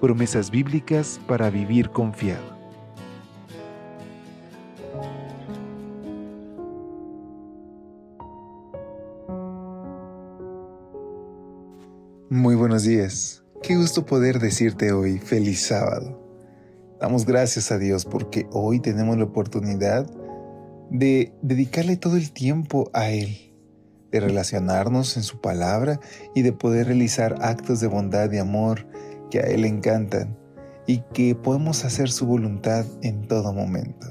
Promesas 0.00 0.50
bíblicas 0.50 1.20
para 1.26 1.50
vivir 1.50 1.90
confiado. 1.90 2.58
Muy 12.30 12.54
buenos 12.54 12.84
días. 12.84 13.44
Qué 13.62 13.76
gusto 13.76 14.06
poder 14.06 14.38
decirte 14.38 14.90
hoy 14.92 15.18
feliz 15.18 15.66
sábado. 15.66 16.18
Damos 16.98 17.26
gracias 17.26 17.70
a 17.70 17.76
Dios 17.76 18.06
porque 18.06 18.46
hoy 18.52 18.80
tenemos 18.80 19.18
la 19.18 19.24
oportunidad 19.24 20.10
de 20.90 21.34
dedicarle 21.42 21.98
todo 21.98 22.16
el 22.16 22.32
tiempo 22.32 22.90
a 22.94 23.10
Él, 23.10 23.52
de 24.10 24.20
relacionarnos 24.20 25.18
en 25.18 25.24
su 25.24 25.42
palabra 25.42 26.00
y 26.34 26.40
de 26.40 26.52
poder 26.52 26.86
realizar 26.86 27.36
actos 27.42 27.80
de 27.80 27.86
bondad 27.86 28.32
y 28.32 28.38
amor 28.38 28.86
que 29.30 29.38
a 29.40 29.42
Él 29.42 29.64
encantan 29.64 30.36
y 30.86 31.02
que 31.12 31.34
podemos 31.34 31.84
hacer 31.84 32.10
su 32.10 32.26
voluntad 32.26 32.84
en 33.02 33.26
todo 33.28 33.52
momento. 33.52 34.08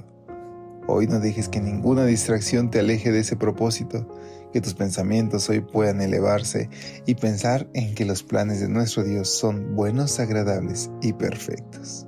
Hoy 0.87 1.07
no 1.07 1.19
dejes 1.19 1.49
que 1.49 1.59
ninguna 1.59 2.05
distracción 2.05 2.71
te 2.71 2.79
aleje 2.79 3.11
de 3.11 3.19
ese 3.19 3.35
propósito, 3.35 4.07
que 4.51 4.61
tus 4.61 4.73
pensamientos 4.73 5.47
hoy 5.49 5.59
puedan 5.59 6.01
elevarse 6.01 6.69
y 7.05 7.15
pensar 7.15 7.67
en 7.73 7.93
que 7.93 8.05
los 8.05 8.23
planes 8.23 8.59
de 8.59 8.69
nuestro 8.69 9.03
Dios 9.03 9.29
son 9.29 9.75
buenos, 9.75 10.19
agradables 10.19 10.89
y 11.01 11.13
perfectos. 11.13 12.07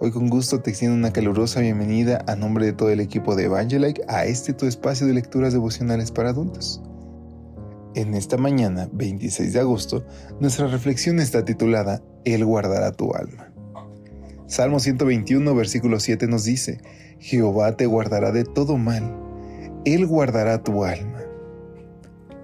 Hoy 0.00 0.10
con 0.10 0.28
gusto 0.28 0.60
te 0.60 0.70
extiendo 0.70 0.96
una 0.96 1.12
calurosa 1.12 1.60
bienvenida 1.60 2.24
a 2.26 2.36
nombre 2.36 2.66
de 2.66 2.72
todo 2.72 2.90
el 2.90 3.00
equipo 3.00 3.36
de 3.36 3.44
Evangelike 3.44 4.02
a 4.08 4.24
este 4.24 4.52
tu 4.52 4.66
espacio 4.66 5.06
de 5.06 5.14
lecturas 5.14 5.52
devocionales 5.52 6.10
para 6.10 6.30
adultos. 6.30 6.82
En 7.94 8.14
esta 8.14 8.36
mañana, 8.36 8.88
26 8.92 9.52
de 9.52 9.60
agosto, 9.60 10.04
nuestra 10.40 10.66
reflexión 10.66 11.20
está 11.20 11.44
titulada 11.44 12.02
Él 12.24 12.44
guardará 12.44 12.92
tu 12.92 13.14
alma. 13.14 13.52
Salmo 14.46 14.80
121, 14.80 15.54
versículo 15.54 16.00
7 16.00 16.26
nos 16.26 16.44
dice, 16.44 16.78
Jehová 17.18 17.76
te 17.76 17.86
guardará 17.86 18.32
de 18.32 18.44
todo 18.44 18.76
mal, 18.78 19.16
Él 19.84 20.06
guardará 20.06 20.62
tu 20.62 20.84
alma. 20.84 21.22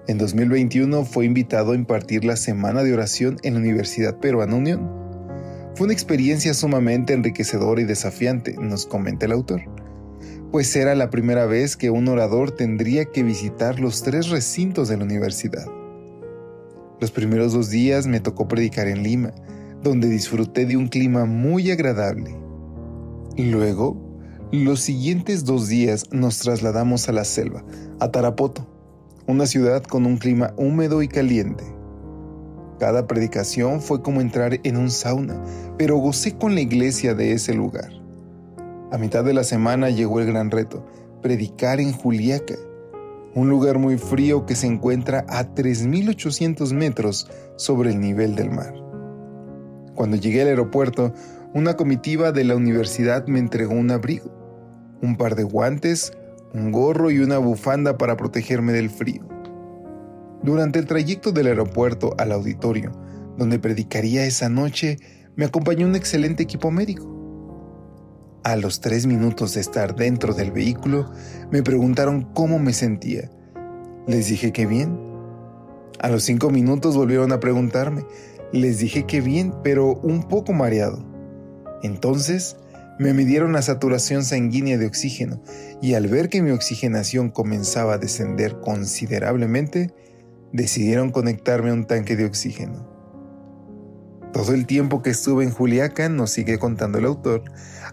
En 0.07 0.19
2021 0.19 1.05
fue 1.05 1.25
invitado 1.25 1.73
a 1.73 1.77
impartir 1.77 2.25
la 2.25 2.37
semana 2.37 2.83
de 2.83 2.95
oración 2.95 3.39
en 3.43 3.55
la 3.55 3.61
Universidad 3.61 4.19
Peruana 4.19 4.55
Unión 4.55 5.01
fue 5.81 5.87
una 5.87 5.95
experiencia 5.95 6.53
sumamente 6.53 7.15
enriquecedora 7.15 7.81
y 7.81 7.85
desafiante, 7.85 8.55
nos 8.61 8.85
comenta 8.85 9.27
el 9.27 9.33
autor, 9.33 9.63
pues 10.51 10.75
era 10.75 10.95
la 10.95 11.11
primera 11.11 11.47
vez 11.47 11.77
que 11.77 11.91
un 11.91 12.09
orador 12.09 12.51
tendría 12.51 13.05
que 13.05 13.23
visitar 13.23 13.79
los 13.79 14.03
tres 14.03 14.31
recintos 14.31 14.89
de 14.89 14.97
la 14.97 15.05
universidad. 15.05 15.67
Los 17.01 17.13
primeros 17.13 17.53
dos 17.53 17.71
días 17.71 18.07
me 18.07 18.21
tocó 18.21 18.49
predicar 18.49 18.89
en 18.89 19.03
Lima, 19.03 19.33
donde 19.83 20.09
disfruté 20.09 20.67
de 20.67 20.77
un 20.77 20.89
clima 20.89 21.25
muy 21.25 21.71
agradable. 21.71 22.37
Luego, 23.39 23.97
los 24.51 24.81
siguientes 24.81 25.45
dos 25.45 25.69
días 25.69 26.05
nos 26.11 26.41
trasladamos 26.41 27.09
a 27.09 27.13
la 27.13 27.25
selva, 27.25 27.65
a 28.01 28.11
Tarapoto, 28.11 28.67
una 29.29 29.47
ciudad 29.47 29.85
con 29.85 30.05
un 30.05 30.19
clima 30.19 30.53
húmedo 30.57 31.03
y 31.03 31.09
caliente. 31.09 31.65
Cada 32.81 33.07
predicación 33.07 33.81
fue 33.81 34.03
como 34.03 34.21
entrar 34.21 34.59
en 34.65 34.77
un 34.77 34.91
sauna, 34.91 35.41
pero 35.79 35.99
gocé 35.99 36.37
con 36.37 36.55
la 36.55 36.63
iglesia 36.63 37.15
de 37.15 37.33
ese 37.33 37.55
lugar. 37.55 38.01
A 38.93 38.99
mitad 38.99 39.25
de 39.25 39.35
la 39.35 39.45
semana 39.45 39.91
llegó 39.91 40.19
el 40.19 40.27
gran 40.27 40.51
reto, 40.51 40.85
predicar 41.23 41.81
en 41.81 41.93
Juliaca, 41.93 42.57
un 43.35 43.49
lugar 43.49 43.79
muy 43.79 43.99
frío 43.99 44.47
que 44.47 44.57
se 44.57 44.67
encuentra 44.67 45.25
a 45.29 45.55
3.800 45.55 46.73
metros 46.73 47.31
sobre 47.57 47.91
el 47.91 48.01
nivel 48.01 48.35
del 48.35 48.51
mar. 48.51 48.75
Cuando 49.95 50.17
llegué 50.17 50.43
al 50.43 50.49
aeropuerto, 50.49 51.13
una 51.55 51.77
comitiva 51.77 52.33
de 52.33 52.43
la 52.43 52.57
universidad 52.57 53.27
me 53.29 53.39
entregó 53.39 53.75
un 53.75 53.93
abrigo, 53.93 54.31
un 55.03 55.17
par 55.17 55.37
de 55.37 55.45
guantes, 55.45 56.13
un 56.53 56.73
gorro 56.73 57.13
y 57.13 57.21
una 57.21 57.39
bufanda 57.39 57.97
para 57.97 58.17
protegerme 58.17 58.73
del 58.73 58.91
frío. 58.91 59.23
Durante 60.43 60.81
el 60.81 60.87
trayecto 60.87 61.31
del 61.31 61.47
aeropuerto 61.47 62.15
al 62.19 62.33
auditorio, 62.33 62.91
donde 63.37 63.61
predicaría 63.61 64.25
esa 64.25 64.49
noche, 64.49 64.99
me 65.37 65.45
acompañó 65.45 65.87
un 65.87 65.95
excelente 65.95 66.43
equipo 66.43 66.73
médico. 66.73 67.20
A 68.43 68.57
los 68.57 68.81
tres 68.81 69.07
minutos 69.07 69.53
de 69.53 69.61
estar 69.61 69.95
dentro 69.95 70.33
del 70.33 70.51
vehículo, 70.51 71.13
me 71.51 71.63
preguntaron 71.63 72.23
cómo 72.33 72.59
me 72.59 72.73
sentía. 72.73 73.31
Les 74.07 74.29
dije 74.29 74.51
que 74.51 74.65
bien. 74.65 74.99
A 75.99 76.09
los 76.09 76.23
cinco 76.23 76.49
minutos 76.49 76.97
volvieron 76.97 77.33
a 77.33 77.41
preguntarme. 77.41 78.03
Les 78.51 78.79
dije 78.79 79.05
que 79.05 79.21
bien, 79.21 79.53
pero 79.63 79.95
un 79.95 80.23
poco 80.27 80.55
mareado. 80.55 81.05
Entonces, 81.83 82.57
me 82.99 83.13
midieron 83.13 83.53
la 83.53 83.61
saturación 83.61 84.25
sanguínea 84.25 84.79
de 84.79 84.87
oxígeno 84.87 85.43
y 85.83 85.93
al 85.93 86.09
ver 86.09 86.31
que 86.31 86.41
mi 86.41 86.51
oxigenación 86.51 87.31
comenzaba 87.31 87.95
a 87.95 87.99
descender 87.99 88.59
considerablemente, 88.61 89.93
decidieron 90.53 91.11
conectarme 91.11 91.71
a 91.71 91.75
un 91.75 91.87
tanque 91.87 92.17
de 92.17 92.25
oxígeno. 92.25 92.90
Todo 94.33 94.55
el 94.55 94.67
tiempo 94.67 95.03
que 95.03 95.11
estuve 95.11 95.45
en 95.45 95.51
Juliacan, 95.51 96.17
nos 96.17 96.31
sigue 96.31 96.59
contando 96.59 96.99
el 96.99 97.05
autor, 97.05 97.45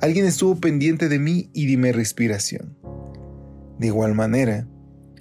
alguien 0.01 0.25
estuvo 0.25 0.55
pendiente 0.59 1.09
de 1.09 1.19
mí 1.19 1.49
y 1.53 1.67
de 1.67 1.77
mi 1.77 1.91
respiración. 1.91 2.77
De 3.79 3.87
igual 3.87 4.15
manera, 4.15 4.67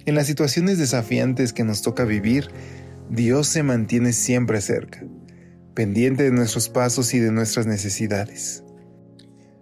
en 0.05 0.15
las 0.15 0.27
situaciones 0.27 0.77
desafiantes 0.77 1.53
que 1.53 1.63
nos 1.63 1.81
toca 1.81 2.05
vivir, 2.05 2.49
Dios 3.09 3.47
se 3.47 3.63
mantiene 3.63 4.13
siempre 4.13 4.61
cerca, 4.61 5.03
pendiente 5.73 6.23
de 6.23 6.31
nuestros 6.31 6.69
pasos 6.69 7.13
y 7.13 7.19
de 7.19 7.31
nuestras 7.31 7.65
necesidades. 7.65 8.63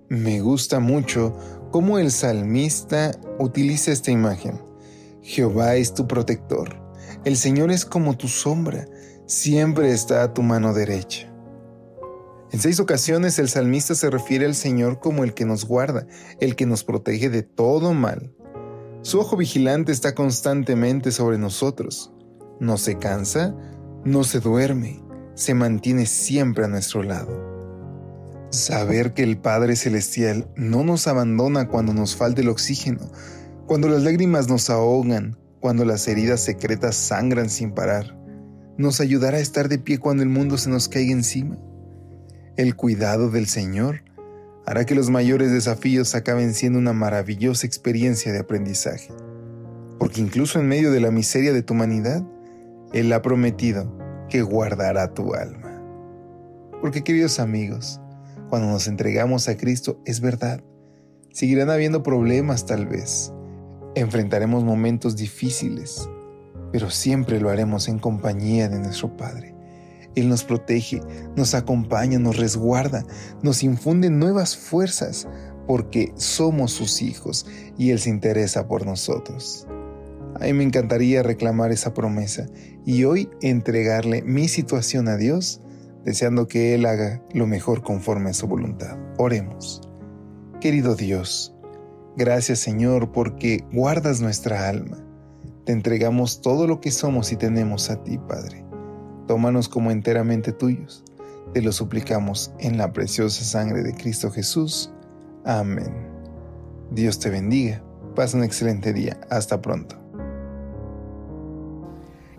Me 0.10 0.42
gusta 0.42 0.80
mucho 0.80 1.38
cómo 1.72 2.00
el 2.00 2.12
salmista 2.12 3.12
utiliza 3.40 3.92
esta 3.92 4.12
imagen. 4.12 4.62
Jehová 5.22 5.76
es 5.76 5.94
tu 5.94 6.08
protector 6.08 6.86
el 7.26 7.38
Señor 7.38 7.72
es 7.72 7.86
como 7.86 8.16
tu 8.16 8.28
sombra, 8.28 8.86
siempre 9.26 9.92
está 9.92 10.22
a 10.22 10.32
tu 10.32 10.44
mano 10.44 10.74
derecha. 10.74 11.28
En 12.56 12.62
seis 12.62 12.80
ocasiones 12.80 13.38
el 13.38 13.50
salmista 13.50 13.96
se 13.96 14.10
refiere 14.10 14.46
al 14.46 14.56
Señor 14.56 15.02
como 15.02 15.26
el 15.26 15.34
que 15.34 15.44
nos 15.44 15.66
guarda, 15.66 16.08
el 16.40 16.56
que 16.56 16.66
nos 16.66 16.86
protege 16.86 17.30
de 17.30 17.44
todo 17.44 17.94
mal. 17.94 18.34
Su 19.02 19.20
ojo 19.20 19.36
vigilante 19.36 19.92
está 19.92 20.16
constantemente 20.16 21.12
sobre 21.12 21.38
nosotros. 21.38 22.14
No 22.62 22.78
se 22.78 22.98
cansa, 22.98 23.54
no 24.06 24.24
se 24.24 24.40
duerme, 24.40 25.04
se 25.34 25.54
mantiene 25.54 26.06
siempre 26.06 26.64
a 26.64 26.70
nuestro 26.70 27.04
lado. 27.04 28.48
Saber 28.52 29.14
que 29.14 29.24
el 29.24 29.38
Padre 29.38 29.76
Celestial 29.76 30.50
no 30.56 30.86
nos 30.86 31.08
abandona 31.08 31.68
cuando 31.68 31.94
nos 31.94 32.16
falta 32.16 32.40
el 32.40 32.48
oxígeno, 32.48 33.12
cuando 33.68 33.90
las 33.90 34.04
lágrimas 34.04 34.48
nos 34.48 34.70
ahogan, 34.70 35.38
cuando 35.60 35.84
las 35.84 36.08
heridas 36.08 36.40
secretas 36.40 36.96
sangran 36.96 37.50
sin 37.50 37.74
parar, 37.74 38.18
nos 38.78 39.02
ayudará 39.02 39.40
a 39.40 39.42
estar 39.42 39.68
de 39.68 39.78
pie 39.78 39.98
cuando 39.98 40.24
el 40.24 40.30
mundo 40.30 40.58
se 40.58 40.70
nos 40.70 40.88
caiga 40.88 41.12
encima. 41.12 41.58
El 42.58 42.76
cuidado 42.76 43.30
del 43.30 43.48
Señor 43.48 44.04
hará 44.66 44.86
que 44.86 44.96
los 44.96 45.10
mayores 45.10 45.52
desafíos 45.52 46.16
acaben 46.16 46.54
siendo 46.54 46.80
una 46.80 46.94
maravillosa 46.94 47.68
experiencia 47.68 48.32
de 48.32 48.40
aprendizaje, 48.40 49.12
porque 50.00 50.22
incluso 50.22 50.60
en 50.60 50.68
medio 50.68 50.92
de 50.92 51.00
la 51.00 51.12
miseria 51.12 51.54
de 51.54 51.62
tu 51.62 51.74
humanidad, 51.74 52.24
Él 52.94 53.12
ha 53.14 53.22
prometido 53.22 53.92
que 54.30 54.42
guardará 54.42 55.14
tu 55.14 55.34
alma. 55.34 55.82
Porque 56.82 57.04
queridos 57.04 57.40
amigos, 57.40 58.00
cuando 58.50 58.68
nos 58.70 58.88
entregamos 58.88 59.50
a 59.50 59.58
Cristo 59.58 60.02
es 60.06 60.22
verdad, 60.22 60.64
seguirán 61.32 61.70
habiendo 61.70 62.04
problemas 62.04 62.66
tal 62.66 62.88
vez, 62.88 63.34
Enfrentaremos 63.98 64.66
momentos 64.66 65.16
difíciles, 65.16 66.10
pero 66.74 66.90
siempre 66.90 67.40
lo 67.40 67.50
haremos 67.50 67.88
en 67.88 67.98
compañía 67.98 68.68
de 68.68 68.78
nuestro 68.78 69.16
Padre. 69.16 69.55
Él 70.16 70.30
nos 70.30 70.44
protege, 70.44 71.02
nos 71.36 71.54
acompaña, 71.54 72.20
nos 72.20 72.38
resguarda, 72.38 73.06
nos 73.44 73.64
infunde 73.64 74.10
nuevas 74.10 74.56
fuerzas 74.56 75.28
porque 75.68 76.14
somos 76.16 76.72
sus 76.72 77.02
hijos 77.02 77.46
y 77.78 77.92
Él 77.92 78.00
se 78.00 78.10
interesa 78.10 78.68
por 78.68 78.86
nosotros. 78.86 79.68
A 80.40 80.46
mí 80.46 80.54
me 80.54 80.64
encantaría 80.64 81.24
reclamar 81.24 81.72
esa 81.72 81.94
promesa 81.94 82.48
y 82.86 83.06
hoy 83.06 83.30
entregarle 83.42 84.22
mi 84.22 84.48
situación 84.48 85.08
a 85.08 85.18
Dios 85.18 85.62
deseando 86.04 86.48
que 86.48 86.76
Él 86.76 86.86
haga 86.86 87.22
lo 87.34 87.48
mejor 87.48 87.82
conforme 87.82 88.30
a 88.30 88.34
su 88.34 88.48
voluntad. 88.48 88.98
Oremos. 89.18 89.82
Querido 90.62 90.96
Dios, 90.96 91.56
gracias 92.16 92.60
Señor 92.60 93.12
porque 93.12 93.66
guardas 93.72 94.22
nuestra 94.22 94.70
alma. 94.70 94.98
Te 95.66 95.72
entregamos 95.72 96.42
todo 96.42 96.68
lo 96.68 96.80
que 96.80 96.92
somos 96.92 97.32
y 97.32 97.38
tenemos 97.38 97.90
a 97.90 98.04
ti, 98.04 98.20
Padre. 98.20 98.65
Tómanos 99.28 99.70
como 99.70 99.92
enteramente 99.92 100.52
tuyos. 100.52 101.04
Te 101.54 101.62
lo 101.62 101.72
suplicamos 101.72 102.52
en 102.60 102.78
la 102.78 102.92
preciosa 102.94 103.44
sangre 103.44 103.82
de 103.84 103.94
Cristo 103.94 104.30
Jesús. 104.32 104.92
Amén. 105.46 105.94
Dios 106.92 107.20
te 107.20 107.30
bendiga. 107.30 107.84
Pasa 108.16 108.38
un 108.38 108.44
excelente 108.44 108.94
día. 108.94 109.20
Hasta 109.30 109.62
pronto. 109.62 109.96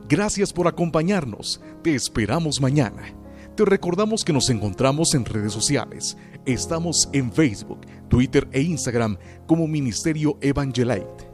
Gracias 0.09 0.53
por 0.53 0.69
acompañarnos. 0.69 1.61
Te 1.83 1.94
esperamos 1.94 2.61
mañana. 2.61 3.03
Te 3.56 3.65
recordamos 3.65 4.25
que 4.25 4.33
nos 4.33 4.50
encontramos 4.50 5.15
en 5.15 5.25
redes 5.25 5.53
sociales. 5.53 6.17
Estamos 6.44 7.09
en 7.12 7.33
Facebook, 7.33 7.81
Twitter 8.09 8.47
e 8.53 8.61
Instagram 8.61 9.17
como 9.47 9.67
Ministerio 9.67 10.38
Evangelite. 10.43 11.27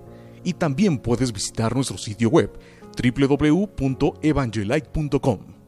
Y 0.45 0.55
también 0.55 0.99
puedes 0.99 1.33
visitar 1.33 1.75
nuestro 1.75 1.99
sitio 1.99 2.31
web 2.31 2.51
www.evangelite.com 2.97 5.62